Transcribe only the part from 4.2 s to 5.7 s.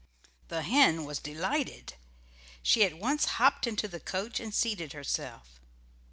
and seated herself.